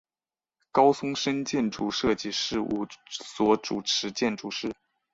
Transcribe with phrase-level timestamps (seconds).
[0.71, 4.73] 高松伸建筑设计事务所主持建筑师。